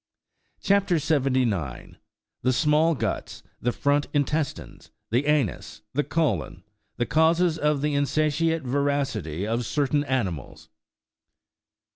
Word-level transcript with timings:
CHAP. 0.63 0.89
79. 0.99 1.97
THE 2.41 2.53
SMALL 2.53 2.95
GUTS, 2.95 3.43
THE 3.61 3.69
FBONT 3.69 4.07
INTESTINES, 4.15 4.89
THE 5.11 5.27
ANUS, 5.27 5.83
THE 5.93 6.03
COLON. 6.03 6.63
IHE 6.97 7.05
CAUSES 7.07 7.59
OF 7.59 7.81
THE 7.83 7.93
INSATIATE 7.93 8.63
VORACITY 8.63 9.45
OF 9.45 9.63
CER 9.63 9.85
TAIN 9.85 10.03
ANIMALS. 10.05 10.69